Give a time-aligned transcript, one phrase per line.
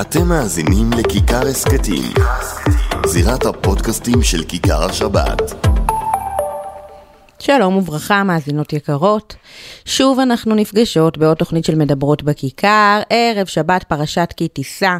[0.00, 2.12] אתם מאזינים לכיכר הסכתים,
[3.06, 5.66] זירת הפודקאסטים של כיכר השבת.
[7.38, 9.36] שלום וברכה, מאזינות יקרות.
[9.84, 14.96] שוב אנחנו נפגשות בעוד תוכנית של מדברות בכיכר, ערב שבת פרשת כי תישא.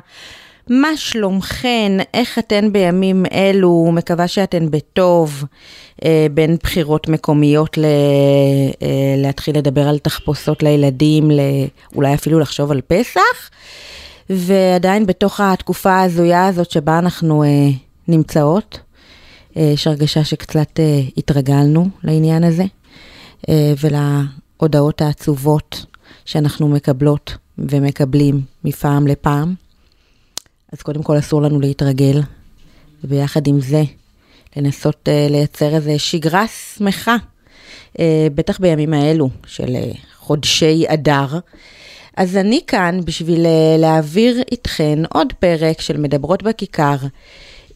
[0.68, 1.92] מה שלומכן?
[2.14, 3.90] איך אתן בימים אלו?
[3.92, 5.44] מקווה שאתן בטוב.
[6.04, 7.84] אה, בין בחירות מקומיות ל...
[8.82, 11.40] אה, להתחיל לדבר על תחפושות לילדים, ל...
[11.94, 13.50] אולי אפילו לחשוב על פסח.
[14.30, 17.48] ועדיין בתוך התקופה ההזויה הזאת שבה אנחנו אה,
[18.08, 18.80] נמצאות,
[19.56, 22.64] אה, יש הרגשה שקצת אה, התרגלנו לעניין הזה,
[23.48, 25.84] אה, ולהודעות העצובות
[26.24, 29.54] שאנחנו מקבלות ומקבלים מפעם לפעם.
[30.72, 32.20] אז קודם כל אסור לנו להתרגל,
[33.04, 33.82] וביחד עם זה,
[34.56, 37.16] לנסות uh, לייצר איזו שגרה שמחה,
[37.92, 38.00] uh,
[38.34, 41.38] בטח בימים האלו של uh, חודשי אדר.
[42.20, 43.48] אז אני כאן בשביל uh,
[43.78, 46.96] להעביר איתכן עוד פרק של מדברות בכיכר,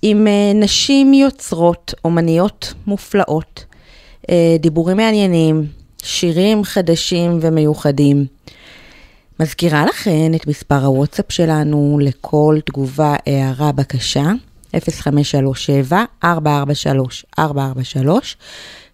[0.03, 3.65] עם uh, נשים יוצרות, אומניות מופלאות,
[4.23, 4.27] uh,
[4.61, 5.67] דיבורים מעניינים,
[6.03, 8.27] שירים חדשים ומיוחדים.
[9.41, 14.33] מזכירה לכן את מספר הוואטסאפ שלנו לכל תגובה, הערה, בקשה,
[14.75, 14.77] 0537-443-443,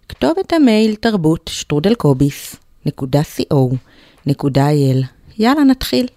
[0.09, 2.55] כתובת המייל תרבות שטרודל קוביס,
[4.25, 4.67] נקודה.
[5.39, 6.07] יאללה, נתחיל.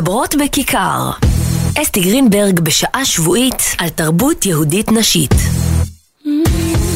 [0.00, 1.10] מדברות בכיכר.
[1.82, 5.34] אסתי גרינברג בשעה שבועית על תרבות יהודית נשית.
[5.34, 6.89] אשת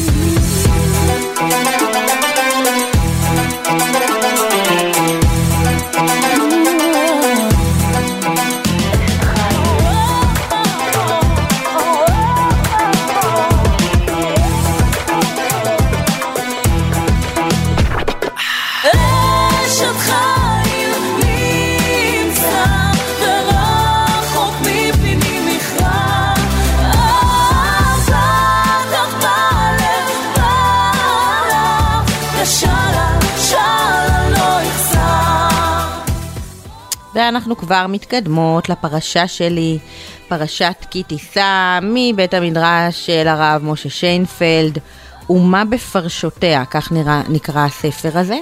[37.25, 39.77] ואנחנו כבר מתקדמות לפרשה שלי,
[40.27, 44.77] פרשת כי תישא, מבית המדרש של הרב משה שיינפלד,
[45.29, 48.37] ומה בפרשותיה, כך נראה, נקרא הספר הזה.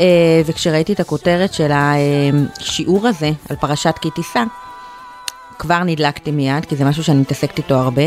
[0.00, 4.42] אה, וכשראיתי את הכותרת של השיעור הזה, על פרשת כי תישא,
[5.58, 8.06] כבר נדלקתי מיד, כי זה משהו שאני מתעסקת איתו הרבה,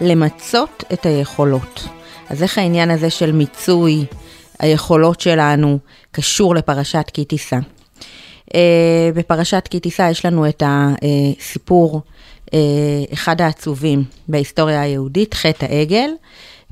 [0.00, 1.88] למצות את היכולות.
[2.30, 4.04] אז איך העניין הזה של מיצוי
[4.58, 5.78] היכולות שלנו
[6.12, 7.58] קשור לפרשת כי תישא?
[8.52, 8.56] Uh,
[9.14, 12.00] בפרשת כי תישא יש לנו את הסיפור,
[12.46, 12.50] uh,
[13.12, 16.10] אחד העצובים בהיסטוריה היהודית, חטא העגל.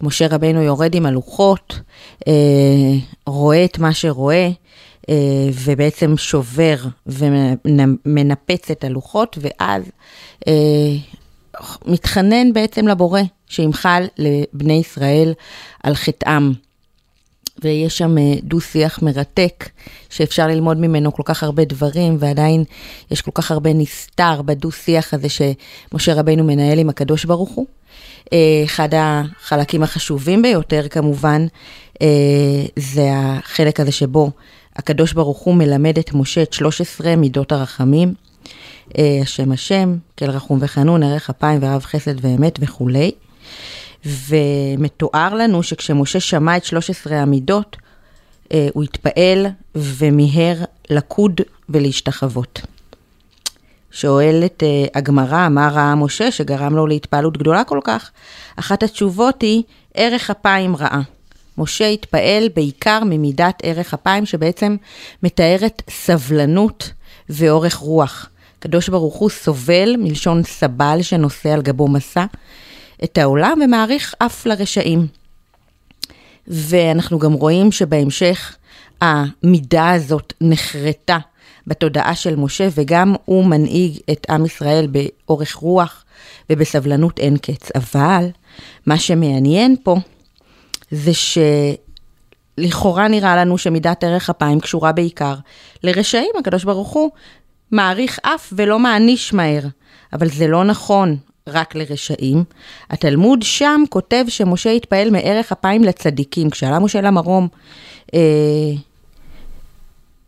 [0.02, 1.80] משה רבנו יורד עם הלוחות,
[2.20, 2.24] uh,
[3.26, 4.50] רואה את מה שרואה,
[5.64, 9.82] ובעצם שובר ומנפץ את הלוחות, ואז
[11.86, 15.32] מתחנן בעצם לבורא שימחל לבני ישראל
[15.82, 16.52] על חטאם.
[17.62, 19.68] ויש שם אה, דו-שיח מרתק,
[20.10, 22.64] שאפשר ללמוד ממנו כל כך הרבה דברים, ועדיין
[23.10, 27.66] יש כל כך הרבה נסתר בדו-שיח הזה שמשה רבינו מנהל עם הקדוש ברוך הוא.
[28.32, 31.46] אה, אחד החלקים החשובים ביותר כמובן,
[32.02, 32.06] אה,
[32.76, 34.30] זה החלק הזה שבו
[34.76, 38.14] הקדוש ברוך הוא מלמד את משה את 13 מידות הרחמים.
[39.22, 43.10] השם השם, כל רחום וחנון, ערך אפיים ורב חסד ואמת וכולי.
[44.06, 47.76] ומתואר לנו שכשמשה שמע את 13 המידות,
[48.52, 50.56] אה, הוא התפעל ומיהר
[50.90, 52.60] לקוד ולהשתחוות.
[53.90, 58.10] שואלת אה, הגמרא, מה ראה משה שגרם לו להתפעלות גדולה כל כך?
[58.56, 59.62] אחת התשובות היא,
[59.94, 61.00] ערך אפיים רעה.
[61.58, 64.76] משה התפעל בעיקר ממידת ערך אפיים, שבעצם
[65.22, 66.90] מתארת סבלנות
[67.28, 68.28] ואורך רוח.
[68.58, 72.24] הקדוש ברוך הוא סובל מלשון סבל שנושא על גבו מסע,
[73.04, 75.06] את העולם ומעריך אף לרשעים.
[76.46, 78.56] ואנחנו גם רואים שבהמשך
[79.00, 81.18] המידה הזאת נחרטה
[81.66, 86.04] בתודעה של משה, וגם הוא מנהיג את עם ישראל באורך רוח
[86.50, 87.68] ובסבלנות אין קץ.
[87.74, 88.26] אבל
[88.86, 89.96] מה שמעניין פה
[90.90, 91.10] זה
[92.58, 95.34] שלכאורה נראה לנו שמידת ערך אפיים קשורה בעיקר
[95.82, 96.30] לרשעים.
[96.38, 97.10] הקדוש ברוך הוא
[97.70, 99.62] מעריך אף ולא מעניש מהר,
[100.12, 101.16] אבל זה לא נכון
[101.48, 102.44] רק לרשעים.
[102.90, 106.50] התלמוד שם כותב שמשה התפעל מערך אפיים לצדיקים.
[106.50, 107.48] כשעלה משה למרום,
[108.14, 108.20] אה,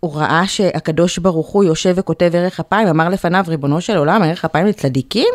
[0.01, 4.45] הוא ראה שהקדוש ברוך הוא יושב וכותב ערך אפיים, אמר לפניו, ריבונו של עולם, ערך
[4.45, 5.29] אפיים לצדיקים?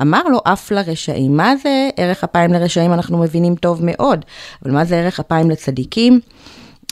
[0.00, 1.36] אמר לו אף לרשעים.
[1.36, 2.92] מה זה ערך אפיים לרשעים?
[2.92, 4.24] אנחנו מבינים טוב מאוד,
[4.62, 6.20] אבל מה זה ערך אפיים לצדיקים?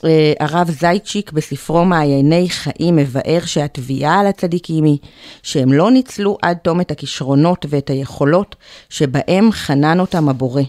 [0.04, 4.98] אה, הרב זייצ'יק בספרו מעייני חיים מבאר שהתביעה על הצדיקים היא
[5.42, 8.56] שהם לא ניצלו עד תום את הכישרונות ואת היכולות
[8.88, 10.62] שבהם חנן אותם הבורא.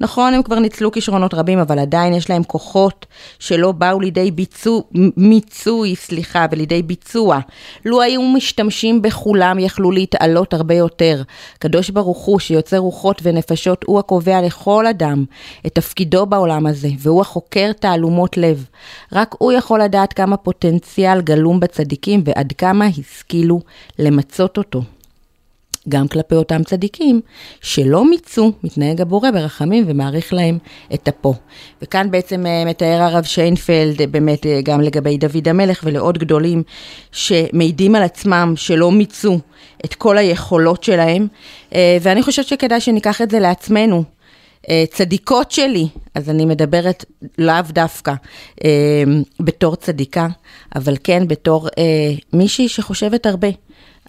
[0.00, 3.06] נכון, הם כבר ניצלו כישרונות רבים, אבל עדיין יש להם כוחות
[3.38, 4.80] שלא באו לידי ביצוע,
[5.16, 7.38] מיצוי, סליחה, ולידי ביצוע.
[7.84, 11.22] לו היו משתמשים בכולם, יכלו להתעלות הרבה יותר.
[11.58, 15.24] קדוש ברוך הוא, שיוצר רוחות ונפשות, הוא הקובע לכל אדם
[15.66, 18.64] את תפקידו בעולם הזה, והוא החוקר תעלומות לב.
[19.12, 23.60] רק הוא יכול לדעת כמה פוטנציאל גלום בצדיקים ועד כמה השכילו
[23.98, 24.82] למצות אותו.
[25.90, 27.20] גם כלפי אותם צדיקים
[27.60, 30.58] שלא מיצו, מתנהג הבורא ברחמים ומעריך להם
[30.94, 31.34] את אפו.
[31.82, 36.62] וכאן בעצם אה, מתאר הרב שיינפלד אה, באמת אה, גם לגבי דוד המלך ולעוד גדולים
[37.12, 39.38] שמעידים על עצמם שלא מיצו
[39.84, 41.26] את כל היכולות שלהם,
[42.02, 44.04] ואני חושבת שכדאי שניקח את זה לעצמנו.
[44.90, 47.04] צדיקות שלי, אז אני מדברת
[47.38, 48.12] לאו דווקא
[49.40, 50.28] בתור צדיקה,
[50.76, 51.68] אבל כן בתור
[52.32, 53.48] מישהי שחושבת הרבה.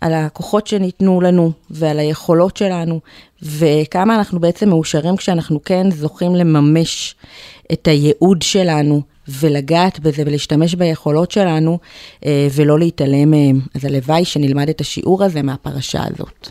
[0.01, 2.99] על הכוחות שניתנו לנו ועל היכולות שלנו,
[3.41, 7.15] וכמה אנחנו בעצם מאושרים כשאנחנו כן זוכים לממש
[7.71, 11.79] את הייעוד שלנו ולגעת בזה ולהשתמש ביכולות שלנו
[12.25, 13.59] אה, ולא להתעלם מהם.
[13.75, 16.49] אז הלוואי שנלמד את השיעור הזה מהפרשה הזאת.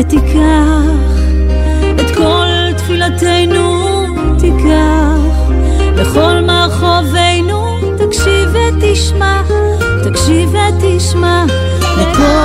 [0.00, 0.82] ותיקח
[2.00, 4.04] את כל תפילתנו
[4.38, 5.50] תיקח
[5.96, 9.42] לכל מחובינו תקשיב ותשמע
[10.04, 11.44] תקשיב ותשמע
[11.96, 12.37] לכל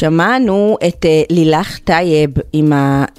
[0.00, 2.72] שמענו את אה, לילך טייב עם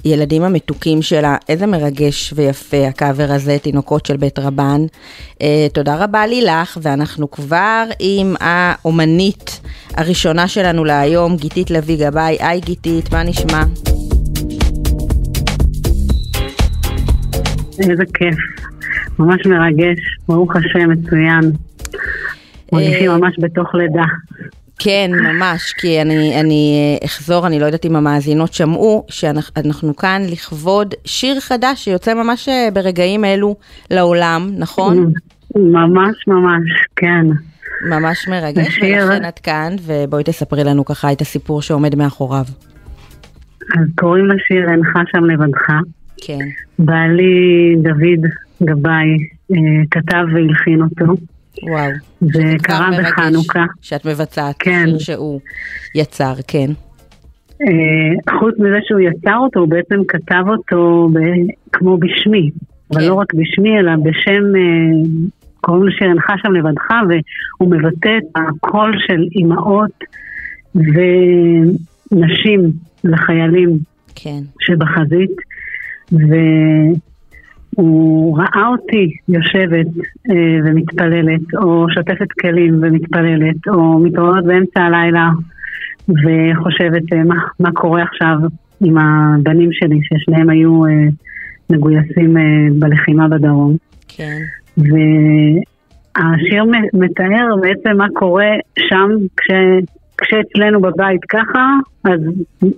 [0.04, 4.80] הילדים המתוקים שלה, איזה מרגש ויפה הקאבר הזה, תינוקות של בית רבן.
[5.42, 9.60] אה, תודה רבה לילך, ואנחנו כבר עם האומנית
[9.96, 12.36] הראשונה שלנו להיום, גיתית לוי גבאי.
[12.40, 13.62] היי גיתית, מה נשמע?
[17.78, 18.38] איזה כיף,
[19.18, 19.98] ממש מרגש,
[20.28, 21.52] ברוך השם, מצוין.
[22.72, 24.04] מרגישים אה, ממש בתוך לידה.
[24.84, 30.22] כן, ממש, כי אני, אני אה, אחזור, אני לא יודעת אם המאזינות שמעו, שאנחנו כאן
[30.32, 33.56] לכבוד שיר חדש שיוצא ממש אה, ברגעים אלו
[33.90, 35.12] לעולם, נכון?
[35.56, 36.62] ממש ממש,
[36.96, 37.26] כן.
[37.90, 42.44] ממש מרגש, ולכן את כאן, ובואי תספרי לנו ככה את הסיפור שעומד מאחוריו.
[43.60, 45.68] אז קוראים לשיר "אינך שם לבדך".
[46.16, 46.44] כן,
[46.78, 48.30] בעלי דוד
[48.62, 49.16] גבאי
[49.52, 49.56] אה,
[49.90, 51.14] כתב והלחין אותו.
[51.62, 51.90] וואו.
[52.20, 53.64] זה קרה בחנוכה.
[53.80, 54.84] שאת מבצעת כן.
[54.86, 55.40] שיר שהוא
[55.94, 56.70] יצר, כן.
[57.62, 61.18] אה, חוץ מזה שהוא יצר אותו, הוא בעצם כתב אותו ב...
[61.72, 62.50] כמו בשמי.
[62.90, 63.08] אבל כן.
[63.08, 64.60] לא רק בשמי, אלא בשם, אה,
[65.60, 70.04] קוראים לשיר "אינך שם לבדך", והוא מבטא את הקול של אימהות
[72.12, 72.60] ונשים
[73.04, 73.78] לחיילים
[74.14, 75.36] כן, שבחזית,
[77.78, 79.86] והוא ראה אותי יושבת
[80.30, 85.30] אה, ומתפללת, או שוטפת כלים ומתפללת, או מתעוררת באמצע הלילה
[86.08, 88.36] וחושבת אה, מה, מה קורה עכשיו
[88.80, 90.90] עם הבנים שלי, ששניהם היו אה,
[91.70, 92.42] מגויסים אה,
[92.78, 93.76] בלחימה בדרום.
[94.08, 94.38] כן,
[94.76, 96.64] והשיר
[96.94, 99.50] מתאר בעצם מה קורה שם כש,
[100.18, 101.74] כשאצלנו בבית ככה,
[102.04, 102.20] אז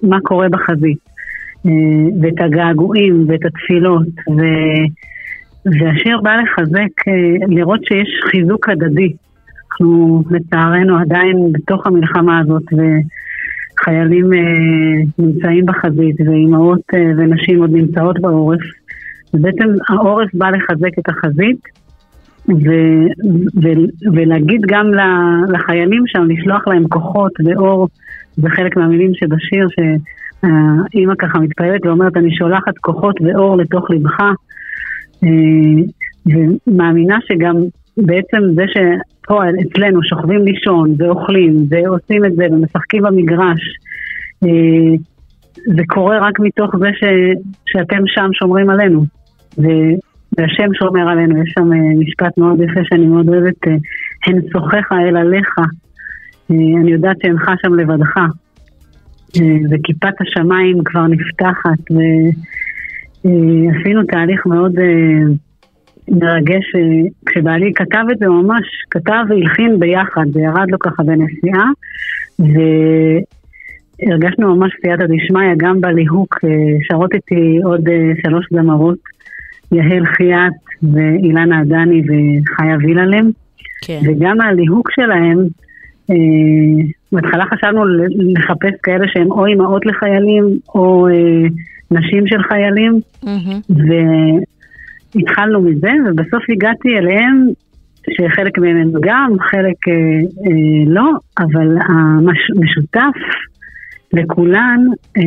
[0.02, 1.13] מה קורה בחזית.
[1.66, 1.70] אה,
[2.22, 4.06] ואת הגעגועים ואת התפילות.
[4.30, 4.42] ו...
[5.66, 9.12] והשיר בא לחזק, אה, לראות שיש חיזוק הדדי.
[9.72, 14.38] אנחנו לצערנו עדיין בתוך המלחמה הזאת, וחיילים אה,
[15.18, 16.80] נמצאים בחזית, ואימהות
[17.18, 18.60] ונשים עוד נמצאות בעורף.
[19.34, 21.60] ובעצם העורף בא לחזק את החזית,
[22.48, 23.08] ו-
[23.62, 24.90] ו- ולהגיד גם
[25.48, 27.88] לחיילים שם, לשלוח להם כוחות ואור,
[28.36, 29.66] זה חלק מהמילים שבשיר,
[30.44, 34.20] שהאימא ככה מתפעלת ואומרת, אני שולחת כוחות ואור לתוך לבך,
[35.24, 35.82] אה,
[36.26, 37.56] ומאמינה שגם
[37.96, 43.62] בעצם זה שפה אצלנו שוכבים לישון ואוכלים ועושים את זה ומשחקים במגרש,
[44.44, 44.96] אה,
[45.76, 47.04] זה קורה רק מתוך זה ש,
[47.66, 49.04] שאתם שם שומרים עלינו.
[49.58, 49.66] ו,
[50.38, 53.72] והשם שומר עלינו, יש שם אה, משפט מאוד יפה שאני מאוד אוהבת, אה,
[54.26, 55.58] הן שוחך אל עליך,
[56.50, 58.16] אני יודעת שאינך שם לבדך.
[59.40, 61.90] אה, וכיפת השמיים כבר נפתחת,
[63.24, 64.84] ועשינו תהליך מאוד אה,
[66.08, 66.80] מרגש, אה,
[67.26, 71.70] כשבעלי כתב את זה ממש, כתב והלחין ביחד, זה ירד לו ככה בנסיעה,
[74.02, 76.50] והרגשנו ממש סייעתא דשמיא גם בליהוק, אה,
[76.82, 78.98] שרות איתי עוד אה, שלוש זמרות,
[79.72, 80.54] יהל חיית
[80.92, 83.30] ואילנה עדני וחיה ויללם.
[83.82, 85.38] כן, וגם הליהוק שלהם,
[86.10, 87.84] אה, בהתחלה חשבנו
[88.18, 90.44] לחפש כאלה שהם או אימהות לחיילים
[90.74, 91.12] או אה,
[91.90, 93.60] נשים של חיילים, מהמם.
[95.14, 97.48] והתחלנו מזה, ובסוף הגעתי אליהם,
[98.10, 99.94] שחלק מהם הם גם, חלק אה,
[100.46, 103.16] אה, לא, אבל המשותף
[104.12, 104.80] לכולן,
[105.16, 105.22] אה,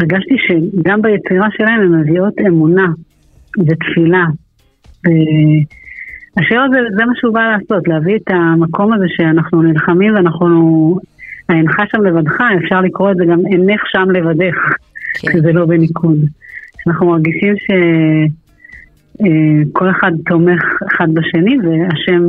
[0.00, 2.86] הרגשתי שגם ביצירה שלהם הן מביאות אמונה
[3.58, 4.24] ותפילה.
[6.38, 10.98] השיר הזה, זה מה שהוא בא לעשות, להביא את המקום הזה שאנחנו נלחמים ואנחנו,
[11.48, 14.56] אינך שם לבדך, אפשר לקרוא את זה גם אינך שם לבדך,
[15.20, 15.32] כן.
[15.32, 16.18] שזה לא בניקוד.
[16.86, 17.54] אנחנו מרגישים
[19.16, 22.22] שכל אחד תומך אחד בשני והשם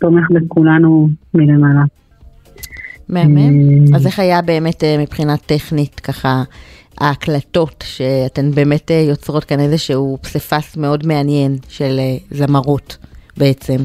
[0.00, 1.82] תומך בכולנו מלמעלה.
[3.08, 3.38] מהמם.
[3.38, 6.42] אה, אז איך היה באמת אה, מבחינה טכנית ככה
[7.00, 12.98] ההקלטות, שאתן באמת אה, יוצרות כאן איזשהו פסיפס מאוד מעניין של אה, זמרות
[13.36, 13.76] בעצם.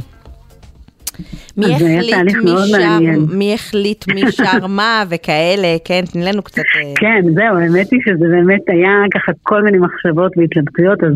[1.58, 3.00] מי זה היה החליט מי שר.
[3.38, 6.62] מי החליט מי שר מה וכאלה, כן, תני לנו קצת...
[6.76, 11.14] אה, כן, זהו, האמת היא שזה באמת היה ככה כל מיני מחשבות והתלבטויות, אז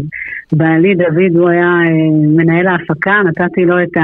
[0.53, 4.01] בעלי דוד הוא היה אה, מנהל ההפקה, נתתי לו את ה...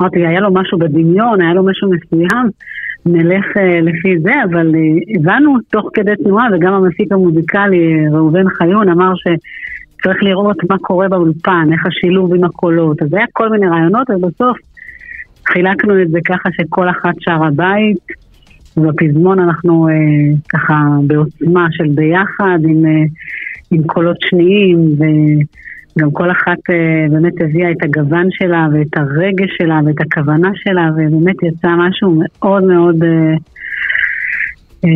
[0.00, 2.50] אמרתי, היה לו משהו בדמיון, היה לו משהו מסוים,
[3.06, 4.80] נלך אה, לפי זה, אבל אה,
[5.16, 9.12] הבנו תוך כדי תנועה, וגם המפיק המוזיקלי אה, ראובן חיון אמר
[10.00, 13.02] שצריך לראות מה קורה באולפן, איך השילוב עם הקולות.
[13.02, 14.58] אז היה כל מיני רעיונות, ובסוף
[15.48, 17.98] חילקנו את זה ככה שכל אחת שרה בית,
[18.76, 19.94] ובפזמון אנחנו אה,
[20.48, 20.74] ככה
[21.06, 23.04] בעוצמה של ביחד, עם, אה,
[23.70, 29.80] עם קולות שניים, וגם כל אחת אה, באמת הביאה את הגוון שלה, ואת הרגש שלה,
[29.86, 33.04] ואת הכוונה שלה, ובאמת יצא משהו מאוד מאוד...
[33.04, 33.34] אה,
[34.84, 34.90] אה,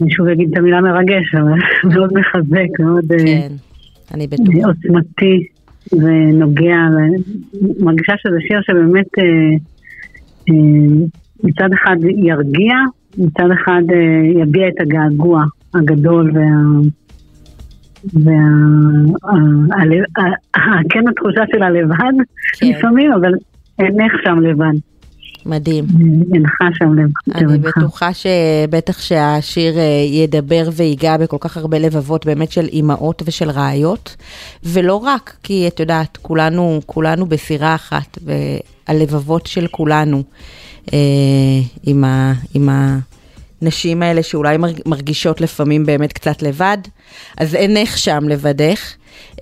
[0.00, 1.58] אני שוב אגיד את המילה מרגש, אבל
[1.94, 3.54] מאוד מחזק, מאוד אה, כן,
[4.14, 4.66] אני בטוחה.
[4.66, 5.46] עוצמתי
[5.92, 6.78] ונוגע,
[7.62, 9.24] ומרגישה שזה שיר שבאמת אה,
[10.48, 11.06] אה,
[11.44, 12.74] מצד אחד ירגיע,
[13.18, 16.42] מצד אחד אה, יביע את הגעגוע הגדול וה...
[18.14, 18.40] וה...
[20.90, 21.94] כן התחושה של הלבד
[22.58, 22.66] כן.
[22.66, 23.32] לפעמים, אבל
[23.78, 24.74] אינך שם לבד,
[25.46, 25.84] מדהים.
[27.34, 27.58] אני.
[27.58, 34.16] בטוחה שבטח שהשיר אה, ידבר ויגע בכל כך הרבה לבבות באמת של אימהות ושל רעיות,
[34.64, 40.22] ולא רק, כי את יודעת, כולנו, כולנו בסירה אחת, והלבבות של כולנו
[40.92, 40.98] אה,
[41.82, 42.68] עם, ה, עם
[43.62, 46.78] הנשים האלה שאולי מרג- מרגישות לפעמים באמת קצת לבד,
[47.38, 48.80] אז אינך שם לבדך.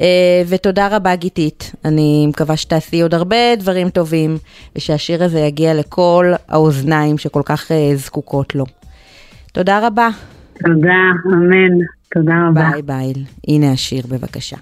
[0.00, 0.06] אה,
[0.48, 4.38] ותודה רבה גיתית, אני מקווה שתעשי עוד הרבה דברים טובים,
[4.76, 8.64] ושהשיר הזה יגיע לכל האוזניים שכל כך אה, זקוקות לו.
[9.52, 10.08] תודה רבה,
[10.64, 10.94] תודה,
[11.26, 11.78] אמן,
[12.14, 12.70] תודה רבה.
[12.72, 13.12] ביי ביי.
[13.48, 14.56] הנה השיר בבקשה.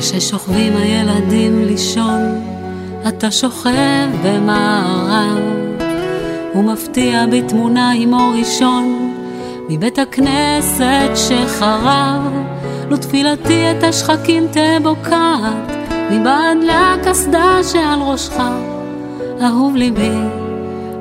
[0.00, 2.20] כששוכבים הילדים לישון,
[3.08, 5.38] אתה שוכב במערב,
[6.54, 9.14] ומפתיע בתמונה אור ראשון,
[9.68, 12.22] מבית הכנסת שחרב.
[12.90, 15.76] לו תפילתי את השחקים תבוקעת,
[16.10, 18.40] מבעד לקסדה שעל ראשך.
[19.42, 20.18] אהוב ליבי,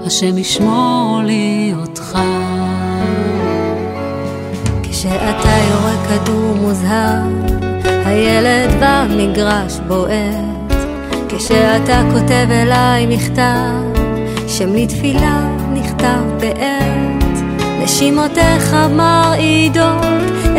[0.05, 2.19] השם ישמור לי אותך.
[4.83, 7.46] כשאתה יורק כדור מוזהר,
[8.07, 10.73] הילד במגרש בועט.
[11.29, 14.01] כשאתה כותב אליי מכתב,
[14.47, 17.37] שם לתפילה נכתב בעט.
[17.83, 20.03] נשימותיך מרעידות,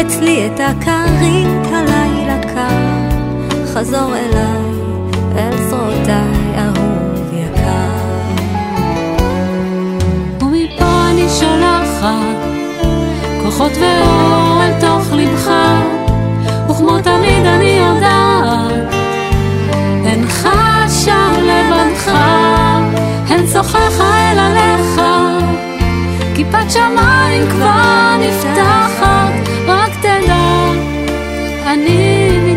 [0.01, 3.67] אצלי את הכרית הלילה קר.
[3.67, 4.73] חזור אליי,
[5.37, 7.99] אל זרועותיי, אהוב יקר.
[10.41, 12.39] ומפה אני שולחת
[13.43, 15.51] כוחות ואור אל תוך לבך,
[16.79, 18.95] וכמו תמיד אני יודעת,
[20.07, 20.49] אינך
[21.05, 22.11] שם לבדך,
[23.29, 25.01] הן צוחך אל עליך,
[26.35, 29.33] כיפת שמיים כבר נפתחת,
[29.67, 30.73] רק תדע,
[31.67, 32.48] אני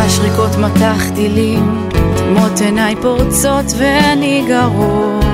[0.00, 5.24] כשמסביבך שריקות מטח טילים, דמעות עיניי פורצות ואני גרות.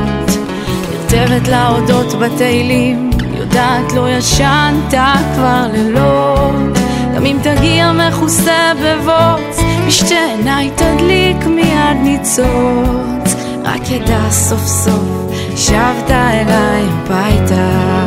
[0.90, 4.94] נרטבת להודות בתהילים, יודעת לא ישנת
[5.34, 6.78] כבר לילות.
[7.16, 13.36] גם אם תגיע מכוסה בבוץ, בשתי עיניי תדליק מיד ניצוץ.
[13.64, 18.06] רק ידע סוף סוף, שבת אליי הביתה.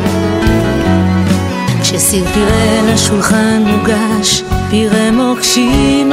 [1.80, 6.12] כשסיר פירה לשולחן מוגש, פירה מוקשים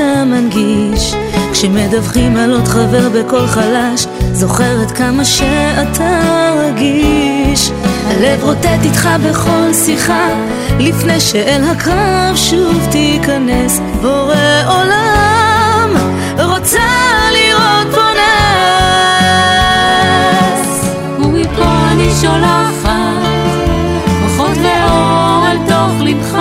[0.00, 1.14] אתה מנגיש.
[1.52, 6.20] כשמדווחים על עוד חבר בקול חלש, זוכרת כמה שאתה
[6.58, 7.70] רגיש.
[8.06, 10.28] הלב רוטט איתך בכל שיחה,
[10.78, 13.80] לפני שאל הקרב שוב תיכנס.
[14.02, 14.34] בורא
[14.66, 15.94] עולם,
[16.38, 16.88] רוצה
[17.32, 18.44] לראות בו נס.
[21.18, 22.90] ומפה אני שולחת
[24.22, 26.38] כוחות ואור אל תוך לבך,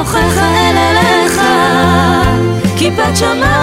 [0.00, 1.40] שוחך אל אליך,
[2.76, 3.59] כיפת שמיים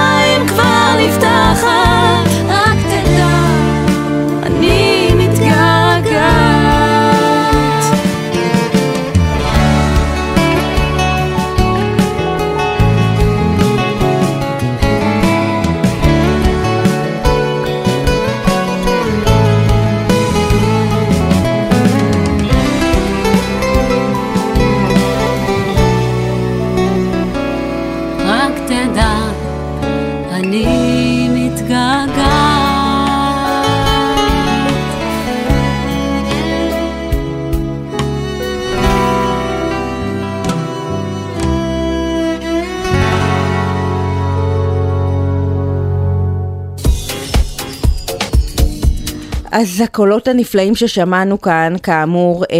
[49.60, 52.58] אז הקולות הנפלאים ששמענו כאן, כאמור, אה,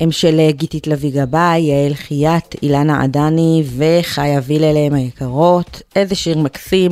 [0.00, 5.82] הם של אה, גיתית לביא גבאי, יעל חייט, אילנה עדני וחיה ויללה הם היקרות.
[5.96, 6.90] איזה שיר מקסים.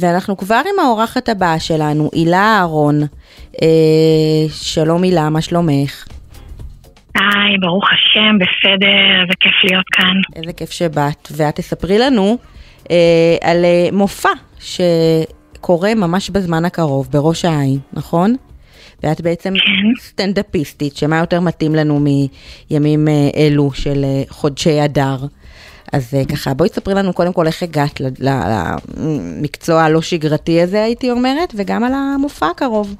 [0.00, 3.00] ואנחנו כבר עם האורחת הבאה שלנו, הילה אהרון.
[3.62, 3.68] אה,
[4.50, 6.04] שלום הילה, מה שלומך?
[7.14, 10.16] היי, ברוך השם, בסדר, איזה כיף להיות כאן.
[10.36, 11.28] איזה כיף שבאת.
[11.36, 12.38] ואת תספרי לנו
[12.90, 14.80] אה, על אה, מופע ש...
[15.60, 18.36] קורה ממש בזמן הקרוב, בראש העין, נכון?
[19.02, 19.54] ואת בעצם.
[20.00, 22.00] סטנדאפיסטית, שמה יותר מתאים לנו
[22.70, 25.16] מימים אה, אלו של אה, חודשי אדר.
[25.92, 31.10] אז אה, ככה, בואי תספרי לנו קודם כל איך הגעת למקצוע הלא שגרתי הזה, הייתי
[31.10, 32.94] אומרת, וגם על המופע הקרוב.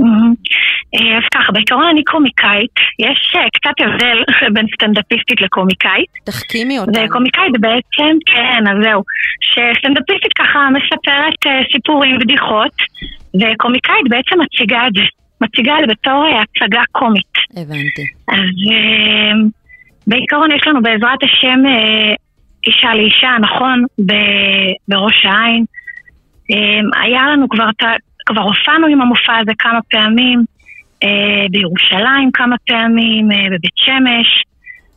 [0.00, 4.18] אה, אז ככה, בעיקרון אני קומיקאית, יש אה, קצת הבדל
[4.54, 6.10] בין סטנדאפיסטית לקומיקאית.
[6.24, 7.04] תחכימי אותנו.
[7.04, 9.02] וקומיקאית בעצם, כן, אז זהו,
[9.40, 12.76] שסטנדאפיסטית ככה מספרת אה, סיפורים, בדיחות,
[13.34, 15.02] וקומיקאית בעצם מציגה את זה,
[15.40, 17.32] מציגה את זה בתור הצגה קומית.
[17.56, 18.06] הבנתי.
[18.28, 18.50] אז
[20.06, 21.62] בעיקרון יש לנו בעזרת השם
[22.66, 23.84] אישה לאישה, נכון,
[24.88, 25.64] בראש העין.
[27.02, 27.68] היה לנו כבר,
[28.26, 30.44] כבר הופענו עם המופע הזה כמה פעמים,
[31.04, 34.42] אה, בירושלים כמה פעמים, אה, בבית שמש.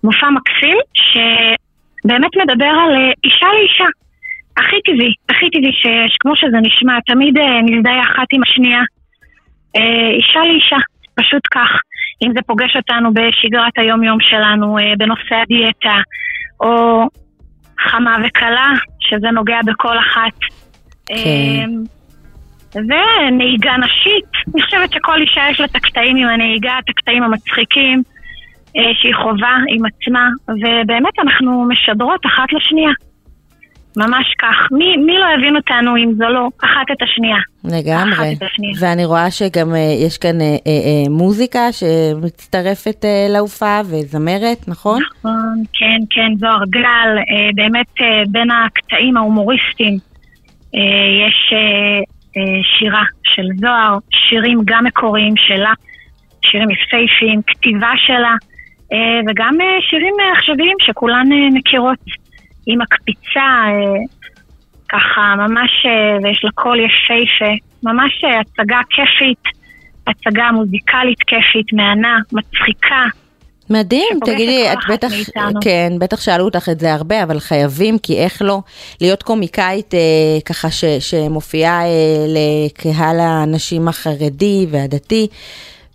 [0.03, 3.89] מופע מקסים שבאמת מדבר על אה, אישה לאישה.
[4.57, 8.81] הכי טבעי, הכי טבעי שיש, כמו שזה נשמע, תמיד אה, נזדהה אחת עם השנייה.
[9.75, 10.77] אה, אישה לאישה,
[11.15, 11.81] פשוט כך.
[12.23, 16.01] אם זה פוגש אותנו בשגרת היום-יום שלנו, אה, בנושא הדיאטה,
[16.59, 17.03] או
[17.79, 20.33] חמה וקלה, שזה נוגע בכל אחת.
[21.05, 21.69] כן.
[22.75, 28.03] ונהיגה נשית, אני חושבת שכל אישה יש לה את הקטעים עם הנהיגה, את הקטעים המצחיקים
[28.77, 32.91] אה, שהיא חווה עם עצמה, ובאמת אנחנו משדרות אחת לשנייה.
[33.97, 34.71] ממש כך.
[34.71, 37.37] מי, מי לא הבין אותנו אם זו לא אחת את השנייה?
[37.63, 38.13] לגמרי.
[38.13, 38.73] אחת את השנייה.
[38.81, 45.01] ואני רואה שגם אה, יש כאן אה, אה, אה, מוזיקה שמצטרפת אה, להופעה וזמרת, נכון?
[45.19, 49.97] נכון, כן, כן, זוהר גל, אה, באמת אה, בין הקטעים ההומוריסטיים
[50.75, 52.03] אה, יש אה,
[52.63, 55.73] שירה של זוהר, שירים גם מקוריים שלה,
[56.45, 58.35] שירים יפהפיים, כתיבה שלה,
[58.93, 61.99] אה, וגם אה, שירים אה, עכשוויים שכולן אה, מכירות,
[62.81, 63.99] הקפיצה, אה,
[64.89, 69.43] ככה ממש, אה, ויש לה קול יפהפה, ממש אה, הצגה כיפית,
[70.07, 73.05] הצגה מוזיקלית כיפית, מהנה, מצחיקה.
[73.69, 75.59] מדהים, תגידי, את בטח, מאיתנו.
[75.63, 78.59] כן, בטח שאלו אותך את זה הרבה, אבל חייבים, כי איך לא,
[79.01, 79.99] להיות קומיקאית אה,
[80.45, 81.89] ככה ש, שמופיעה אה,
[82.27, 85.27] לקהל הנשים החרדי והדתי,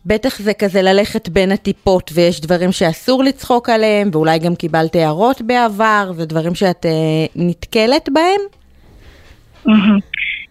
[0.06, 5.42] בטח זה כזה ללכת בין הטיפות, ויש דברים שאסור לצחוק עליהם, ואולי גם קיבלת הערות
[5.42, 6.90] בעבר, ודברים שאת אה,
[7.37, 8.40] נתקלת בהם?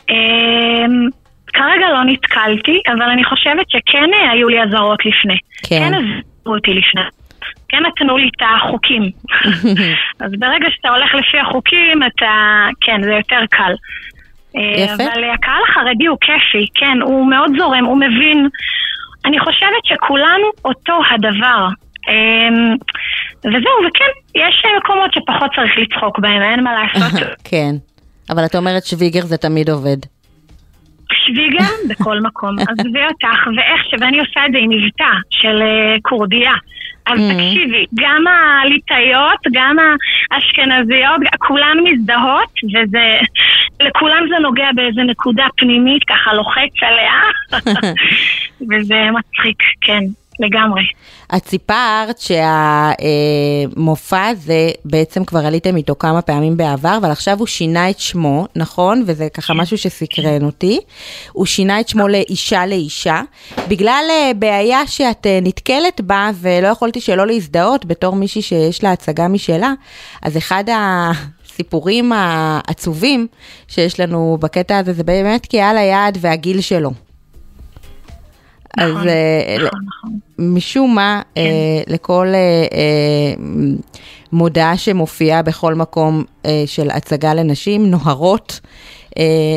[0.09, 1.09] אמ,
[1.53, 5.38] כרגע לא נתקלתי, אבל אני חושבת שכן אה, היו לי אזהרות לפני.
[5.63, 5.91] כן.
[5.91, 7.01] כן אותי לפני.
[7.69, 9.03] כן נתנו לי את החוקים.
[10.23, 12.63] אז ברגע שאתה הולך לפי החוקים, אתה...
[12.82, 13.73] כן, זה יותר קל.
[14.56, 14.93] אה, יפה.
[14.93, 18.47] אבל הקהל החרדי הוא כיפי, כן, הוא מאוד זורם, הוא מבין.
[19.25, 21.67] אני חושבת שכולנו אותו הדבר.
[22.10, 22.75] אמ,
[23.39, 27.21] וזהו, וכן, יש מקומות שפחות צריך לצחוק בהם, אין מה לעשות.
[27.49, 27.75] כן,
[28.29, 29.97] אבל את אומרת שוויגר זה תמיד עובד.
[31.25, 33.93] שוויגר בכל מקום, עזבי אותך, ואיך ש...
[33.99, 36.51] ואני עושה את זה עם מבטא של אה, כורדיה.
[37.05, 37.33] אז Mhm.
[37.33, 39.77] תקשיבי, גם הליטאיות, גם
[40.31, 43.17] האשכנזיות, כולן מזדהות, וזה,
[43.81, 47.13] לכולם זה נוגע באיזה נקודה פנימית, ככה לוחץ עליה,
[48.71, 50.01] וזה מצחיק, כן,
[50.39, 50.81] לגמרי.
[51.37, 52.19] את סיפרת
[53.75, 58.47] שהמופע הזה, בעצם כבר עליתם איתו כמה פעמים בעבר, אבל עכשיו הוא שינה את שמו,
[58.55, 59.03] נכון?
[59.05, 60.79] וזה ככה משהו שסקרן אותי.
[61.31, 63.21] הוא שינה את שמו לאישה לאישה,
[63.67, 68.91] בגלל אה, בעיה שאת אה, נתקלת בה, ולא יכולתי שלא להזדהות בתור מישהי שיש לה
[68.91, 69.73] הצגה משלה.
[70.21, 73.27] אז אחד הסיפורים העצובים
[73.67, 76.91] שיש לנו בקטע הזה, זה באמת קהל היעד והגיל שלו.
[78.77, 80.19] אז נכון, אה, נכון, נכון.
[80.39, 81.41] משום מה, כן.
[81.41, 83.33] אה, לכל אה,
[84.31, 86.23] מודעה שמופיעה בכל מקום
[86.65, 88.59] של הצגה לנשים, נוהרות,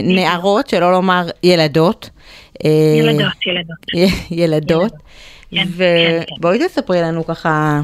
[0.03, 2.11] נערות, שלא לומר ילדות.
[2.65, 3.77] ילדות, ילדות.
[4.31, 4.93] ילדות.
[5.51, 6.35] כן, כן, כן.
[6.39, 7.81] ובואי תספרי לנו ככה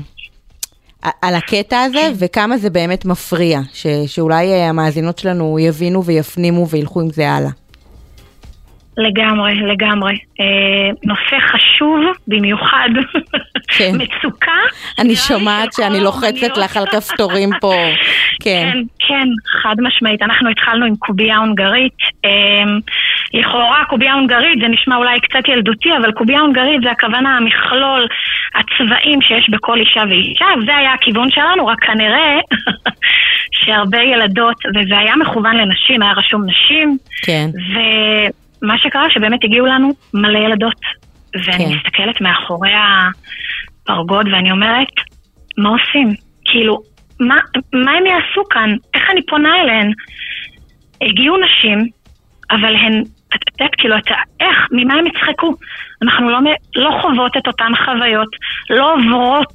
[1.22, 2.08] על הקטע הזה.
[2.18, 7.50] וכמה זה באמת מפריע, ש, שאולי המאזינות שלנו יבינו ויפנימו וילכו עם זה הלאה.
[8.96, 10.12] לגמרי, לגמרי.
[10.40, 12.88] אה, נושא חשוב במיוחד,
[13.68, 13.92] כן.
[13.94, 14.60] מצוקה.
[14.98, 16.56] אני שומעת שאני לוחצת.
[16.56, 17.74] לך על כפתורים פה.
[18.44, 18.70] כן.
[18.72, 19.28] כן, כן,
[19.62, 20.22] חד משמעית.
[20.22, 21.96] אנחנו התחלנו עם קובייה הונגרית.
[22.24, 22.30] אה,
[23.34, 28.06] לכאורה קובייה הונגרית זה נשמע אולי קצת ילדותי, אבל קובייה הונגרית זה הכוונה המכלול
[28.54, 32.38] הצבעים שיש בכל אישה ואישה, וזה היה הכיוון שלנו, רק כנראה
[33.64, 37.50] שהרבה ילדות, וזה היה מכוון לנשים, היה רשום נשים, כן.
[38.62, 40.80] ומה שקרה שבאמת הגיעו לנו מלא ילדות.
[41.34, 41.72] ואני כן.
[41.76, 44.88] מסתכלת מאחורי הפרגוד ואני אומרת,
[45.58, 46.14] מה עושים?
[46.44, 46.78] כאילו,
[47.20, 47.36] מה,
[47.72, 48.70] מה הם יעשו כאן?
[48.94, 49.92] איך אני פונה אליהן?
[51.00, 51.88] הגיעו נשים,
[52.50, 53.02] אבל הן,
[53.34, 55.54] את יודעת, כאילו, אתה, איך, ממה הם יצחקו?
[56.02, 56.38] אנחנו לא,
[56.76, 58.28] לא חוות את אותן חוויות,
[58.70, 59.52] לא עוברות,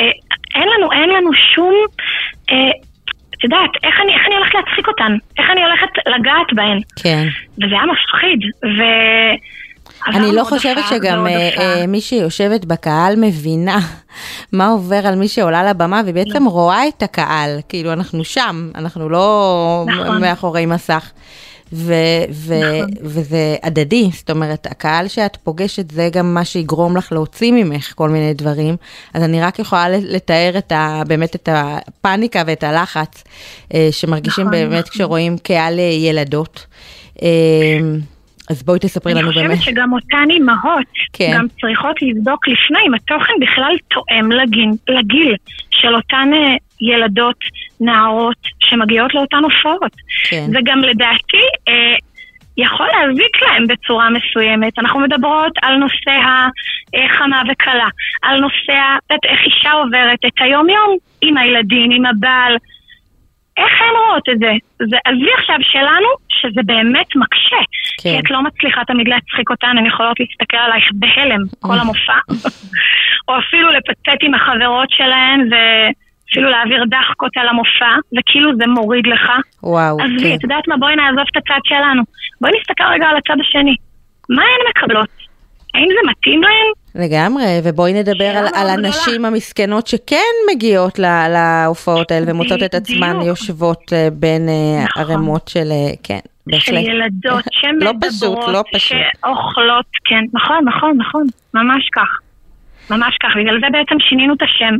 [0.00, 0.10] אה,
[0.54, 1.74] אין לנו, אין לנו שום,
[2.50, 2.70] אה,
[3.38, 5.12] את יודעת, איך אני, איך אני הולכת להצחיק אותן?
[5.38, 6.80] איך אני הולכת לגעת בהן?
[6.96, 7.26] כן.
[7.56, 8.82] וזה היה מפחיד, ו...
[10.06, 11.50] אני לא חושבת הופעה שגם אה.
[11.58, 13.78] אה, מי שיושבת בקהל מבינה
[14.52, 19.84] מה עובר על מי שעולה לבמה ובעצם רואה את הקהל, כאילו אנחנו שם, אנחנו לא
[19.86, 20.20] נכון.
[20.20, 21.10] מאחורי מסך.
[21.72, 27.52] ו- ו- וזה הדדי, זאת אומרת, הקהל שאת פוגשת זה גם מה שיגרום לך להוציא
[27.52, 28.76] ממך כל מיני דברים,
[29.14, 33.24] אז אני רק יכולה לתאר את ה, באמת את הפאניקה ואת הלחץ
[33.74, 34.90] אה, שמרגישים נכון, באמת נכון.
[34.92, 36.66] כשרואים קהל ילדות.
[37.22, 37.78] אה,
[38.50, 39.56] אז בואי תספרי לנו אני באמת.
[39.56, 41.32] חושבת שגם אותן אימהות כן.
[41.34, 45.34] גם צריכות לבדוק לפני אם התוכן בכלל תואם לגיל, לגיל
[45.70, 47.36] של אותן אה, ילדות,
[47.80, 49.92] נערות, שמגיעות לאותן הופעות.
[50.28, 50.50] כן.
[50.54, 51.96] וגם לדעתי אה,
[52.56, 54.78] יכול להזיק להם בצורה מסוימת.
[54.78, 56.10] אנחנו מדברות על נושא
[56.94, 57.88] החמה וקלה,
[58.22, 62.56] על נושא, את יודעת, איך אישה עוברת את היום-יום עם הילדים, עם הבעל.
[63.58, 64.52] איך הן רואות את זה?
[64.90, 67.62] זה עזבי עכשיו שלנו, שזה באמת מקשה.
[68.02, 68.10] כן.
[68.10, 72.18] כי את לא מצליחה תמיד להצחיק אותן, הן יכולות להסתכל עלייך בהלם כל המופע.
[73.28, 79.30] או אפילו לפצט עם החברות שלהן, ואפילו להעביר דחקות על המופע, וכאילו זה מוריד לך.
[79.62, 80.34] וואו, עזבי, כן.
[80.34, 80.76] את יודעת מה?
[80.76, 82.02] בואי נעזוב את הצד שלנו.
[82.40, 83.76] בואי נסתכל רגע על הצד השני.
[84.30, 85.08] מה הן מקבלות?
[85.74, 86.68] האם זה מתאים להן?
[86.98, 90.16] לגמרי, ובואי נדבר על, על הנשים המסכנות שכן
[90.54, 93.16] מגיעות לה- להופעות האלה ומוצאות את עצמן.
[93.26, 95.02] יושבות אה, בין אה, נכון.
[95.02, 96.84] ערימות של, אה, כן, של בהחלט.
[96.88, 97.44] ילדות
[97.80, 98.98] לא שמדברות, פשוט, לא פשוט.
[99.22, 101.22] שאוכלות, כן, נכון, נכון, נכון,
[101.54, 102.08] ממש כך.
[102.90, 104.74] ממש כך, בגלל זה בעצם שינינו את השם.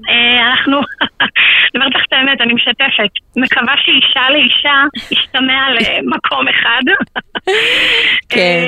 [0.50, 0.76] אנחנו,
[1.68, 3.12] אני אומרת לך את האמת, אני משתפת.
[3.36, 4.76] מקווה שאישה לאישה
[5.10, 6.82] ישתמע למקום אחד.
[8.32, 8.64] כן.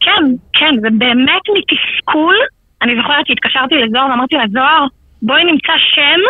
[0.00, 2.34] כן, כן, זה באמת מתסכול.
[2.82, 4.86] אני זוכרת שהתקשרתי לזוהר ואמרתי לה, זוהר,
[5.22, 6.20] בואי נמצא שם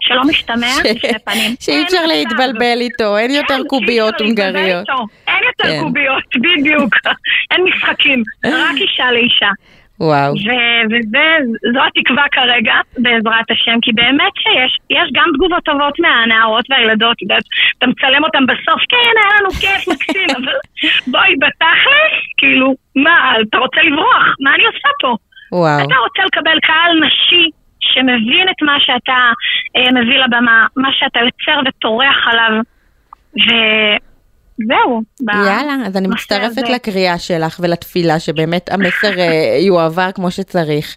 [0.00, 1.50] שלא משתמע לשני פנים.
[1.64, 2.06] שאי אפשר.
[2.06, 4.88] להתבלבל איתו, אין יותר כן, קוביות אפשר להתבלבל הונגריות.
[5.28, 5.80] אין יותר כן.
[5.82, 6.94] קוביות, בדיוק.
[7.50, 9.50] אין משחקים, רק אישה לאישה.
[10.00, 10.34] וואו,
[10.90, 17.24] וזו התקווה כרגע, בעזרת השם, כי באמת שיש, יש גם תגובות טובות מהנערות והילדות, אתה
[17.24, 17.36] יודע,
[17.78, 20.56] אתה מצלם אותם בסוף, כן, היה לנו כיף, מקסים, אבל
[21.06, 25.16] בואי, בתכלס, כאילו, מה, אתה רוצה לברוח, מה אני עושה פה?
[25.52, 29.18] וואו, אתה רוצה לקבל קהל נשי שמבין את מה שאתה
[29.76, 32.62] אה, מביא לבמה, מה שאתה יוצר וטורח עליו,
[33.36, 35.02] וזהו.
[35.20, 36.74] ב- יאללה, אז אני מצטרפת הזה.
[36.74, 40.96] לקריאה שלך ולתפילה, שבאמת המסר אה, יועבר כמו שצריך.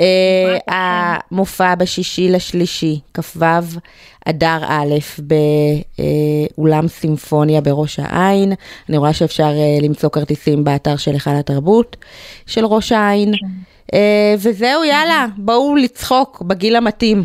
[0.00, 3.44] אה, המופע בשישי לשלישי, כ"ו
[4.28, 4.94] אדר א',
[6.48, 8.52] באולם סימפוניה בראש העין.
[8.88, 11.96] אני רואה שאפשר אה, למצוא כרטיסים באתר של היכל התרבות
[12.46, 13.28] של ראש העין.
[13.34, 13.38] אה,
[14.38, 17.24] וזהו, יאללה, בואו לצחוק בגיל המתאים.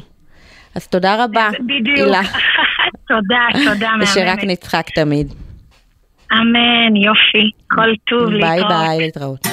[0.76, 1.98] אז תודה רבה, בדיוק.
[1.98, 2.22] הילה,
[3.08, 4.08] תודה, תודה, מהממת.
[4.08, 5.34] ושרק נצחק תמיד.
[6.32, 8.70] אמן, יופי, כל טוב, ביי להתראות.
[8.88, 9.48] ביי, להתראות.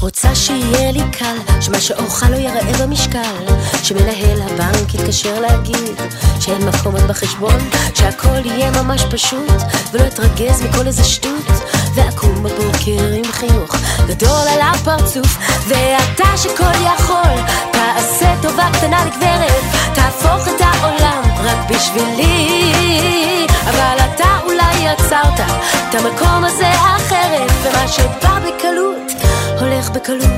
[0.00, 3.44] רוצה שיהיה לי קל, שמה שאוכל לא ייראה במשקל,
[3.82, 6.00] שמנהל הבנק יתקשר להגיד
[6.40, 7.58] שאין מקום עוד בחשבון,
[7.94, 11.46] שהכל יהיה ממש פשוט, ולא אתרגז מכל איזה שטות,
[11.94, 17.40] ואקום בבוקר עם חיוך גדול על הפרצוף, ואתה שכל יכול,
[17.72, 25.40] תעשה טובה קטנה לגברת, תהפוך את העולם רק בשבילי, אבל אתה אולי יצרת
[25.88, 29.19] את המקום הזה אחרת, ומה שבא בקלות,
[29.60, 30.30] הולך בקלות.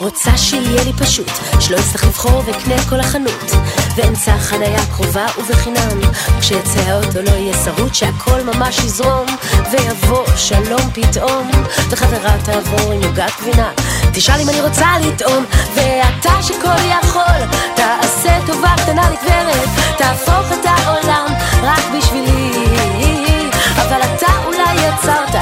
[0.00, 3.50] רוצה שיהיה לי פשוט, שלא אצטרך לבחור ואקנה כל החנות.
[3.96, 6.00] ואמצע חניה קרובה ובחינם,
[6.40, 9.26] כשאצא האוטו לא יהיה שרוט, שהכל ממש יזרום,
[9.70, 11.50] ויבוא שלום פתאום,
[11.90, 13.72] וחברה תעבור עם עוגת גבינה,
[14.14, 21.26] תשאל אם אני רוצה לטעום, ואתה שכל יכול, תעשה טובה קטנה לגברת, תהפוך את העולם
[21.62, 25.34] רק בשבילי, אבל אתה אולי יצרת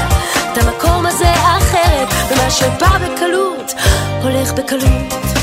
[0.53, 3.73] את המקום הזה אחרת, ומה שבא בקלות,
[4.23, 5.42] הולך בקלות.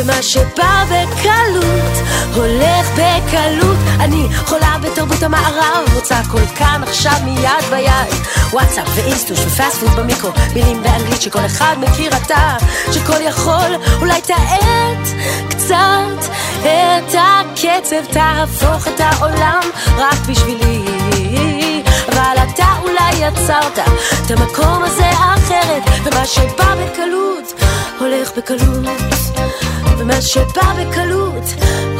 [0.00, 3.76] ומה שבא בקלות, הולך בקלות.
[4.00, 8.14] אני חולה בתרבות המערב, רוצה הכל כאן עכשיו מיד ביד.
[8.52, 12.56] וואטסאפ ואינסטוש ופאסט פוד במיקרו, מילים באנגלית שכל אחד מכיר אתה,
[12.92, 15.08] שכל יכול, אולי תאט
[15.48, 16.30] קצת
[16.60, 19.60] את הקצב, תהפוך את העולם
[19.96, 20.84] רק בשבילי.
[22.08, 23.78] אבל אתה אולי יצרת
[24.26, 27.52] את המקום הזה אחרת, ומה שבא בקלות,
[27.98, 29.67] הולך בקלות.
[29.98, 31.44] ומה שבא בקלות,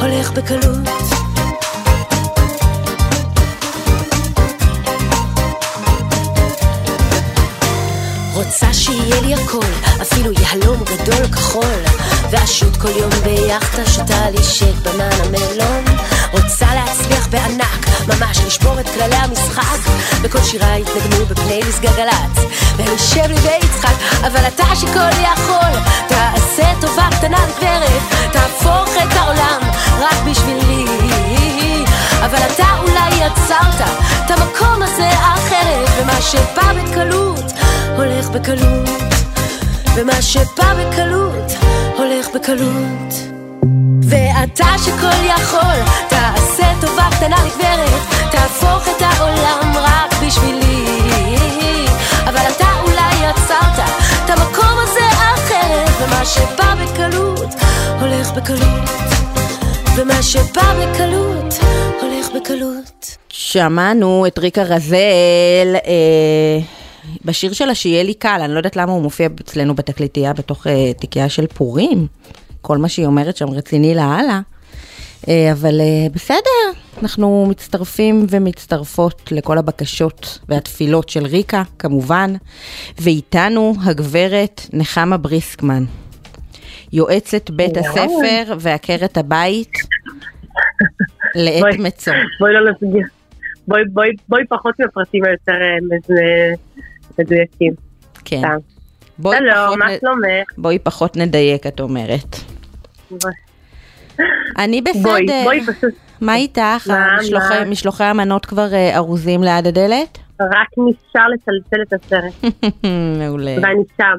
[0.01, 0.89] הולך בקלות.
[8.35, 9.67] רוצה שיהיה לי הכל,
[10.03, 11.85] אפילו יהלום גדול כחול,
[12.31, 15.85] ואשוט כל יום ביאכטה שותה לי שק בננה מלון.
[16.33, 19.91] רוצה להצליח בענק, ממש לשבור את כללי המשחק,
[20.23, 22.37] וכל שירה יתנגנו בפלייליסט גלגלצ,
[22.77, 29.61] והם יושב לי ויצחק, אבל אתה שכל יכול, תעשה טובה קטנה לגברת, תהפוך את העולם
[30.01, 30.85] רק בשבילי.
[32.21, 33.88] אבל אתה אולי יצרת
[34.25, 37.53] את המקום הזה אחרת, ומה שבא בקלות,
[37.97, 38.88] הולך בקלות.
[39.95, 41.53] ומה שבא בקלות,
[41.97, 43.38] הולך בקלות.
[44.09, 45.77] ואתה שכל יכול,
[46.09, 50.85] תעשה טובה קטנה לגברת, תהפוך את העולם רק בשבילי.
[52.25, 53.88] אבל אתה אולי יצרת
[54.25, 55.01] את המקום הזה
[55.35, 57.55] אחרת, ומה שבא בקלות,
[58.01, 58.88] הולך בקלות.
[59.97, 61.55] ומה שבא בקלות,
[62.01, 63.16] הולך בקלות.
[63.29, 66.59] שמענו את ריקה רזל אה,
[67.25, 70.92] בשיר שלה שיהיה לי קל, אני לא יודעת למה הוא מופיע אצלנו בתקליטייה בתוך אה,
[70.99, 72.07] תיקייה של פורים.
[72.61, 74.40] כל מה שהיא אומרת שם רציני לאללה.
[75.29, 82.33] אה, אבל אה, בסדר, אנחנו מצטרפים ומצטרפות לכל הבקשות והתפילות של ריקה, כמובן.
[83.01, 85.85] ואיתנו הגברת נחמה בריסקמן,
[86.92, 89.73] יועצת בית הספר ועקרת הבית
[91.35, 91.77] לעת בואי.
[91.79, 92.12] מצוא.
[92.40, 93.07] בואי לא נסגיר.
[93.68, 96.55] בואי, בואי, בואי פחות מהפרטים היותר אה,
[97.18, 97.73] מדויקים.
[98.25, 98.42] כן.
[99.19, 100.49] בואי שלום, פחות מה נ- שלומך?
[100.59, 102.37] בואי פחות נדייק, את אומרת.
[103.11, 103.33] בואי,
[104.59, 105.41] אני בואי, בסדר.
[105.45, 106.89] בואי פשוט, מה איתך?
[106.89, 107.71] מה, המשלוחי- מה?
[107.71, 110.19] משלוחי המנות כבר אה, ארוזים ליד הדלת?
[110.41, 112.53] רק נשאר לצלצל את הסרט,
[113.19, 113.55] מעולה.
[113.63, 114.17] ואני שם.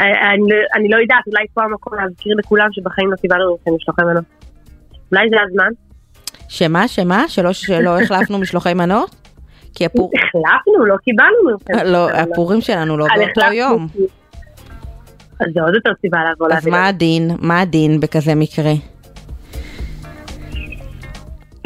[0.00, 4.02] אני לא- אני לא יודעת, אולי פה המקום להזכיר לכולם שבחיים לא קיבלנו מכם משלוחי
[4.02, 4.24] מנות.
[5.12, 5.68] אולי זה הזמן?
[6.48, 7.24] שמה, שמה?
[7.28, 9.21] שלא, שלא החלפנו משלוחי מנות?
[9.74, 10.10] כי הפור...
[10.16, 11.72] החלפנו, לא קיבלנו מכם.
[11.74, 12.28] לא, משלוחי מנות.
[12.32, 13.86] הפורים שלנו לא באותו יום.
[15.40, 16.88] אז זה עוד יותר סיבה לבוא אז להביא מה לנו.
[16.88, 17.30] הדין?
[17.40, 18.72] מה הדין בכזה מקרה?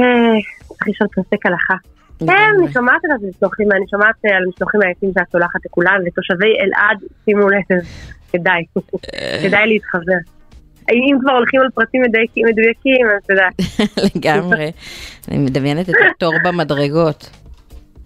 [0.00, 0.04] אה,
[0.68, 1.74] צריך לשאול פרסק הלכה.
[2.18, 2.26] כן.
[2.58, 6.98] אני שומעת על המשלוחים, אני שומעת אה, על המשלוחים היפים שאת שולחת לכולם, ותושבי אלעד,
[7.24, 7.78] שימו לב,
[8.32, 8.64] כדאי,
[9.42, 10.18] כדאי להתחבר.
[10.90, 13.48] אם כבר הולכים על פרטים מדויקים, אז אתה יודע,
[14.16, 14.70] לגמרי.
[15.28, 17.30] אני מדמיינת את התור במדרגות.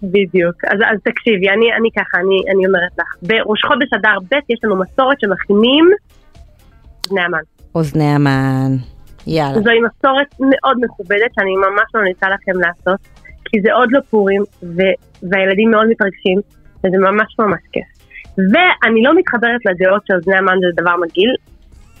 [0.03, 0.55] בדיוק.
[0.65, 4.59] אז, אז תקשיבי, אני, אני ככה, אני, אני אומרת לך, בראש חודש אדר ב' יש
[4.63, 5.85] לנו מסורת שמכינים
[7.09, 7.43] בני המן.
[7.75, 8.71] אוזני המן.
[9.27, 9.61] יאללה.
[9.61, 12.99] זוהי מסורת מאוד מכובדת שאני ממש ממליצה לכם לעשות,
[13.45, 14.97] כי זה עוד לא פורים, ו-
[15.29, 16.39] והילדים מאוד מתרגשים,
[16.79, 17.87] וזה ממש ממש כיף.
[18.37, 21.35] ואני לא מתחברת לדעות שאוזני המן זה דבר מגעיל.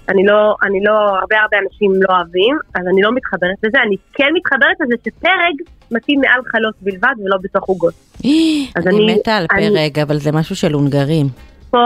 [0.09, 3.77] אני לא, אני לא, הרבה הרבה אנשים לא אוהבים, אז אני לא מתחברת לזה.
[3.87, 5.55] אני כן מתחברת לזה שפרג
[5.91, 7.93] מתאים מעל חלות בלבד ולא בתוך עוגות.
[8.75, 11.25] אז אני אני- מתה על פרק, אבל זה משהו של הונגרים.
[11.69, 11.77] פה,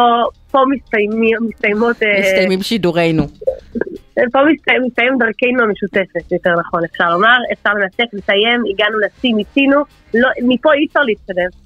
[0.52, 3.24] פה מסתיימים, מסתיימות, אה, מסתיימים שידורינו.
[4.34, 9.82] פה מסתיים, מסתיים דרכנו המשותפת, יותר נכון, אפשר לומר, אפשר לנתק, לסיים, הגענו לשיא, מיצינו,
[10.14, 11.65] לא, מפה אי אפשר להתקדם.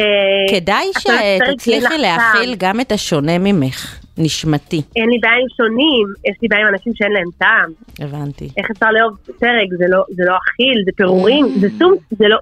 [0.00, 0.04] אה,
[0.50, 2.54] כדאי שתצליחי להכיל.
[2.58, 4.82] גם את השונה ממך, נשמתי.
[4.96, 7.72] אין לי בעיה עם שונים, יש לי בעיה עם אנשים שאין להם טעם.
[8.06, 8.48] הבנתי.
[8.56, 12.36] איך אפשר לאהוב פרק, זה לא, זה לא אכיל, זה פירורים, זה סום, זה לא,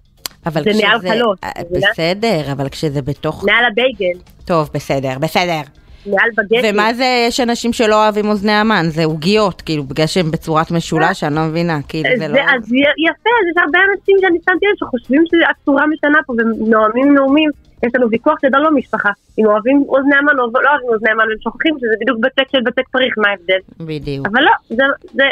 [0.46, 1.50] אבל זה מעל חלות, אה?
[1.70, 3.44] בסדר, אבל כשזה בתוך...
[3.44, 5.60] מעל הבייגל, טוב, בסדר, בסדר.
[6.06, 6.70] מעל בגטי.
[6.72, 11.24] ומה זה, יש אנשים שלא אוהבים אוזני המן, זה עוגיות, כאילו, בגלל שהם בצורת משולש,
[11.24, 12.38] אני לא מבינה, כאילו, זה לא...
[12.38, 12.72] אז
[13.06, 17.50] יפה, אז יש הרבה אנשים שאני שמתי לב שחושבים שהצורה משנה פה ונואמים נאומים,
[17.82, 21.40] יש לנו ויכוח גדול במשפחה, אם אוהבים אוזני המן או לא אוהבים אוזני המן, והם
[21.42, 23.60] שוכחים שזה בדיוק בצק של בצק פריך, מה ההבדל?
[23.80, 24.26] בדיוק.
[24.26, 25.24] אבל לא, זה, זה,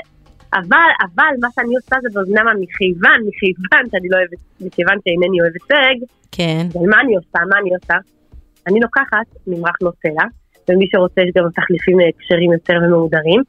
[0.54, 5.40] אבל, אבל מה שאני עושה זה באוזני המן מכיוון, מכיוון שאני לא אוהבת, מכיוון שאינני
[5.40, 5.98] אוהבת סרג,
[6.32, 6.66] כן.
[6.74, 7.94] ומה אני עושה, מה אני עושה?
[8.66, 10.24] אני לוקחת ממרח נוטלה,
[10.68, 13.42] ומי שרוצה יש גם תחליפים אה, כשרים יותר ומהודרים,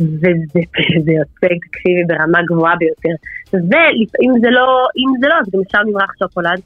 [0.00, 0.60] וזה
[1.04, 3.14] זה יוצא, תקשיבי, ברמה גבוהה ביותר.
[3.52, 6.60] ואם זה לא, אם זה לא, אז גם אפשר ממרח שוקולד.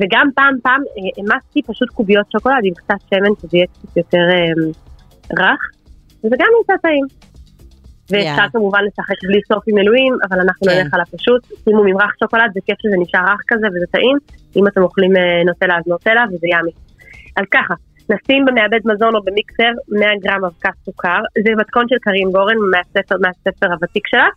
[0.00, 4.24] וגם פעם פעם אה, העמסתי פשוט קוביות שוקולד עם קצת שמן, שזה יהיה קצת יותר
[4.30, 4.52] אה,
[5.38, 5.60] רך,
[6.24, 7.06] וזה גם נמצא טעים.
[8.10, 8.50] ואפשר יאללה.
[8.52, 10.78] כמובן לשחק בלי סוף עם אלוהים, אבל אנחנו כן.
[10.78, 11.42] נלך על הפשוט.
[11.64, 14.16] שימו ממרח שוקולד, זה כיף שזה נשאר רך כזה וזה טעים.
[14.56, 16.70] אם אתם אוכלים אה, נוטלה אז נוטלה וזה ימי.
[17.36, 17.74] אז ככה,
[18.10, 21.20] נשים במעבד מזון או במיקסר 100 גרם אבקת סוכר.
[21.44, 24.28] זה מתכון של קרין גורן מהספר, מהספר הוותיק שלה.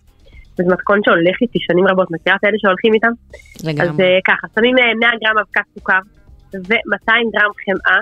[0.60, 3.12] וזה מתכון שהולך איתי שנים רבות, מכירה את האלה שהולכים איתם?
[3.56, 4.04] אז לגמרי.
[4.04, 6.00] אה, ככה, שמים אה, 100 גרם אבקת סוכר
[6.54, 8.00] ו-200 גרם חמאה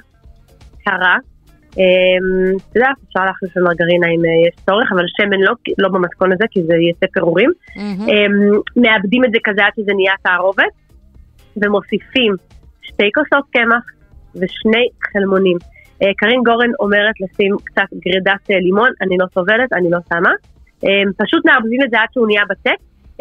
[0.85, 1.17] קרה.
[1.77, 6.31] אמ, אתה יודע, אפשר להחליף במרגרינה אם אה, יש צורך, אבל שמן לא, לא במתכון
[6.33, 7.51] הזה, כי זה יעשה פירורים.
[7.77, 8.33] אמ,
[8.75, 10.73] מאבדים את זה כזה עד שזה נהיה תערובת,
[11.57, 12.33] ומוסיפים
[12.81, 13.83] שתי כוסות קמח
[14.35, 15.57] ושני חלמונים.
[16.01, 20.31] אה, קרין גורן אומרת לשים קצת גרידת אה, לימון, אני לא סובלת, אני לא שמה.
[20.83, 22.43] אמ, פשוט מערבבים את זה עד שהוא נהיה.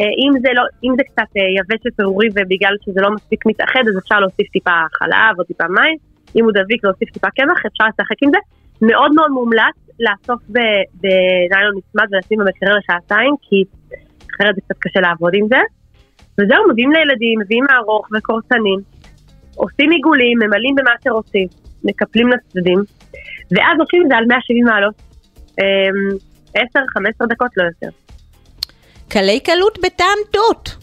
[0.01, 3.81] אה, אם זה, לא, אם זה קצת אה, יבש ופירורי ובגלל שזה לא מספיק מתאחד,
[3.89, 5.97] אז אפשר להוסיף טיפה חלב או טיפה מים.
[6.37, 8.39] אם הוא דביק להוסיף טיפה קמח, אפשר לשחק עם זה.
[8.83, 13.65] מאוד מאוד מומלץ לאסוף בניילון נצמד ולשים במקרר לשעתיים, כי
[14.35, 15.61] אחרת זה קצת קשה לעבוד עם זה.
[16.41, 18.81] וזהו, מביאים לילדים, מביאים מערוך וקורצנים,
[19.57, 21.47] עושים עיגולים, ממלאים במה שרוצים,
[21.85, 22.79] מקפלים לצדדים,
[23.51, 24.95] ואז עושים את זה על 170 מעלות.
[25.61, 26.17] אמ,
[26.57, 27.97] 10-15 דקות, לא יותר.
[29.09, 30.77] קלי קלות בטעם תות.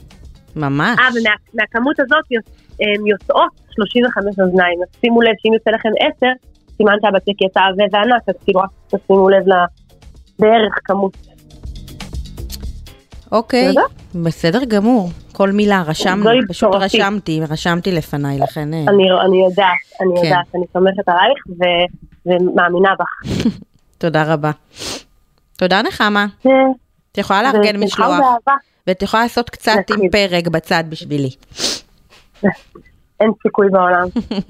[0.56, 1.00] ממש.
[1.00, 1.08] אה,
[1.54, 2.50] ומהכמות הזאת יוצ-
[2.82, 6.28] אמ, יוצאות 35 אוזניים, אז שימו לב שאם יוצא לכם 10,
[6.78, 11.18] סימן שהבצק יצא עבה וענק, אז כאילו רק תשימו לב לבערך כמות.
[13.32, 13.74] אוקיי?
[14.16, 15.10] בסדר גמור.
[15.40, 16.86] כל מילה, רשמנו, פשוט בשורתי.
[16.86, 18.74] רשמתי, רשמתי לפניי, לכן...
[18.74, 19.68] אה, אני, אני יודעת,
[20.02, 20.26] אני כן.
[20.26, 21.90] יודעת, אני סומכת עלייך ו-
[22.26, 23.32] ומאמינה בך.
[23.98, 24.52] תודה רבה.
[25.58, 26.26] תודה נחמה.
[26.44, 26.50] זה-
[27.12, 28.20] את יכולה לארגן משלוח.
[28.88, 30.10] ואת יכולה לעשות קצת עם.
[30.12, 31.30] פרק בצד בשבילי.
[33.20, 34.08] אין סיכוי בעולם.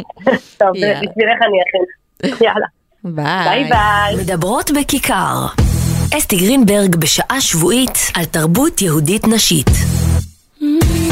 [0.60, 0.70] טוב.
[0.72, 2.36] בשבילך אני אכין.
[2.48, 2.68] יאללה.
[3.04, 3.64] ביי.
[3.64, 4.24] ביי ביי.
[4.24, 5.46] מדברות בכיכר.
[6.18, 9.70] אסתי גרינברג בשעה שבועית על תרבות יהודית נשית.
[10.70, 11.09] Mm-hmm.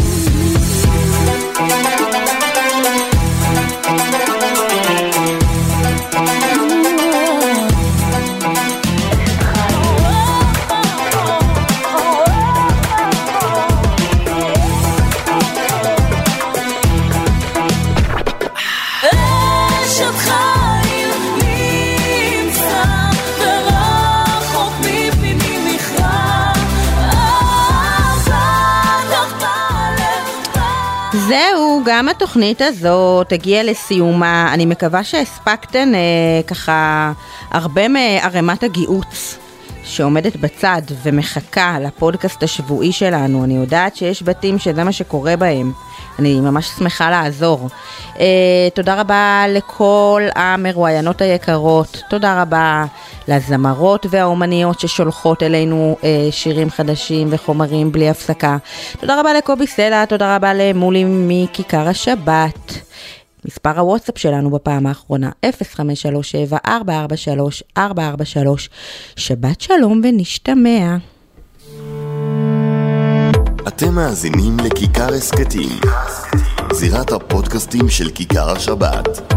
[31.97, 34.53] גם התוכנית הזאת הגיעה לסיומה.
[34.53, 35.99] אני מקווה שהספקתן אה,
[36.47, 37.11] ככה
[37.51, 39.37] הרבה מערימת הגיהוץ
[39.87, 43.43] שעומדת בצד ומחכה לפודקאסט השבועי שלנו.
[43.43, 45.71] אני יודעת שיש בתים שזה מה שקורה בהם.
[46.19, 47.67] אני ממש שמחה לעזור.
[48.19, 48.25] אה,
[48.73, 52.01] תודה רבה לכל המרואיינות היקרות.
[52.09, 52.85] תודה רבה
[53.27, 58.57] לזמרות והאומניות ששולחות אלינו אה, שירים חדשים וחומרים בלי הפסקה.
[58.99, 62.79] תודה רבה לקובי סלע, תודה רבה למולי מכיכר השבת.
[63.47, 65.31] מספר הוואטסאפ שלנו בפעם האחרונה,
[67.77, 67.79] 0537-443-443.
[69.15, 70.97] שבת שלום ונשתמע.
[73.67, 75.79] אתם מאזינים לכיכר הסכתים,
[76.73, 79.33] זירת הפודקאסטים של כיכר השבת.